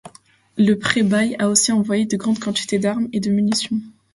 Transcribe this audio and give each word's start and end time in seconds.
Le 0.57 0.73
Prêt-Bail 0.79 1.35
a 1.37 1.47
aussi 1.47 1.71
envoyé 1.71 2.05
de 2.07 2.17
grandes 2.17 2.39
quantités 2.39 2.79
d’armes 2.79 3.07
et 3.13 3.19
de 3.19 3.29
munitions. 3.29 3.79